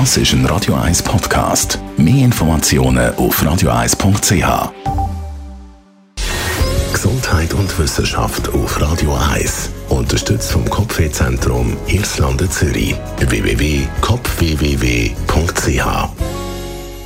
Das 0.00 0.16
ist 0.16 0.32
ein 0.32 0.44
Radio 0.46 0.74
1 0.74 1.04
Podcast. 1.04 1.78
Mehr 1.96 2.24
Informationen 2.24 3.14
auf 3.14 3.40
radio1.ch. 3.40 4.72
Gesundheit 6.92 7.54
und 7.54 7.78
Wissenschaft 7.78 8.48
auf 8.48 8.80
Radio 8.80 9.16
1. 9.32 9.70
Unterstützt 9.90 10.50
vom 10.50 10.68
Kopfwehzentrum 10.68 11.76
Irlande 11.86 12.50
Zürich. 12.50 12.96
www.kopfwww.ch 13.20 13.88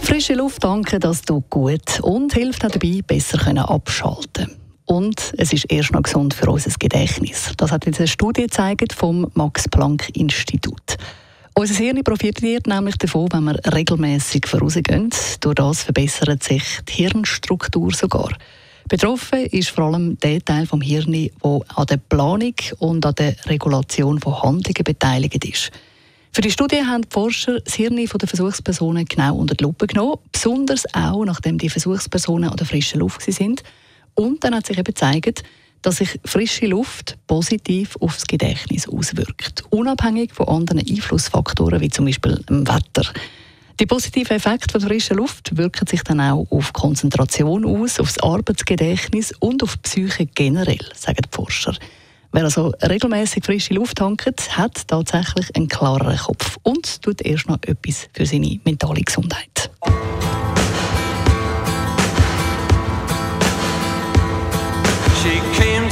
Frische 0.00 0.32
Luft 0.32 0.64
danke, 0.64 0.98
das 0.98 1.20
tut 1.20 1.50
gut 1.50 2.00
und 2.00 2.32
hilft 2.32 2.64
auch 2.64 2.70
dabei, 2.70 3.02
besser 3.06 3.68
abschalten 3.68 4.56
und 4.86 5.34
es 5.36 5.52
ist 5.52 5.70
erst 5.70 5.92
noch 5.92 6.04
gesund 6.04 6.32
für 6.32 6.50
unser 6.50 6.70
Gedächtnis. 6.78 7.52
Das 7.58 7.70
hat 7.70 7.84
jetzt 7.84 7.98
eine 7.98 8.08
Studie 8.08 8.44
gezeigt 8.44 8.94
vom 8.94 9.30
Max-Planck-Institut. 9.34 10.96
Unser 11.58 11.74
Hirn 11.74 12.04
profitiert 12.04 12.68
nämlich 12.68 12.98
davon, 12.98 13.26
wenn 13.32 13.42
wir 13.42 13.58
regelmäßig 13.74 14.46
vorausgehen. 14.46 15.10
Durch 15.40 15.56
das 15.56 15.82
verbessert 15.82 16.44
sich 16.44 16.62
die 16.88 16.92
Hirnstruktur 16.92 17.92
sogar. 17.92 18.32
Betroffen 18.88 19.44
ist 19.46 19.70
vor 19.70 19.86
allem 19.86 20.16
der 20.20 20.40
Teil 20.44 20.66
vom 20.66 20.80
Hirn, 20.80 21.10
der 21.10 21.30
an 21.42 21.86
der 21.86 21.96
Planung 21.96 22.54
und 22.78 23.04
an 23.04 23.14
der 23.16 23.34
Regulation 23.46 24.20
von 24.20 24.40
Handlungen 24.40 24.84
beteiligt 24.84 25.44
ist. 25.44 25.72
Für 26.32 26.42
die 26.42 26.52
Studie 26.52 26.84
haben 26.84 27.02
die 27.02 27.08
Forscher 27.10 27.58
das 27.58 27.74
Hirn 27.74 27.96
der 27.96 28.28
Versuchspersonen 28.28 29.04
genau 29.06 29.34
unter 29.34 29.56
die 29.56 29.64
Lupe 29.64 29.88
genommen, 29.88 30.18
besonders 30.30 30.84
auch, 30.94 31.24
nachdem 31.24 31.58
die 31.58 31.70
Versuchspersonen 31.70 32.50
an 32.50 32.56
der 32.56 32.68
frischen 32.68 33.00
Luft 33.00 33.20
sind 33.22 33.64
und 34.14 34.44
dann 34.44 34.54
hat 34.54 34.68
sich 34.68 34.78
eben 34.78 34.84
gezeigt, 34.84 35.42
dass 35.82 35.96
sich 35.96 36.20
frische 36.24 36.66
Luft 36.66 37.16
positiv 37.26 37.96
aufs 38.00 38.26
Gedächtnis 38.26 38.88
auswirkt, 38.88 39.64
unabhängig 39.70 40.32
von 40.32 40.48
anderen 40.48 40.80
Einflussfaktoren 40.80 41.80
wie 41.80 41.90
zum 41.90 42.06
Beispiel 42.06 42.36
dem 42.48 42.66
Wetter. 42.66 43.04
Die 43.80 43.86
positiven 43.86 44.36
Effekte 44.36 44.72
von 44.72 44.88
frischer 44.88 45.14
Luft 45.14 45.56
wirken 45.56 45.86
sich 45.86 46.02
dann 46.02 46.20
auch 46.20 46.46
auf 46.50 46.72
Konzentration 46.72 47.64
aus, 47.64 48.00
aufs 48.00 48.18
Arbeitsgedächtnis 48.18 49.32
und 49.38 49.62
auf 49.62 49.76
die 49.76 49.82
Psyche 49.82 50.26
generell, 50.26 50.80
sagen 50.94 51.22
die 51.24 51.28
Forscher. 51.30 51.76
Wer 52.32 52.44
also 52.44 52.74
regelmäßig 52.82 53.44
frische 53.44 53.74
Luft 53.74 53.98
tankt, 53.98 54.58
hat 54.58 54.86
tatsächlich 54.88 55.54
einen 55.54 55.68
klareren 55.68 56.18
Kopf 56.18 56.58
und 56.62 57.00
tut 57.02 57.22
erst 57.22 57.48
noch 57.48 57.62
etwas 57.62 58.08
für 58.12 58.26
seine 58.26 58.58
mentale 58.64 59.00
Gesundheit. 59.00 59.70